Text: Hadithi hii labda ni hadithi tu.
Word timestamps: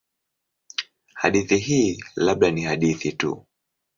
Hadithi 1.13 1.57
hii 1.57 2.03
labda 2.15 2.51
ni 2.51 2.63
hadithi 2.63 3.11
tu. 3.11 3.45